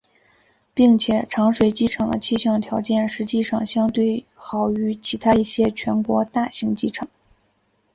[0.73, 7.07] 并且长水机场的气象条件实际上相对好于其他一些全国大型机场。